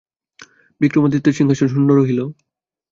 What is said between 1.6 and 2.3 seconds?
শূন্য রহিল।